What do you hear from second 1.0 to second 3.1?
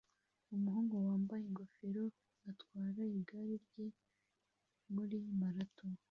wambaye ingofero atwara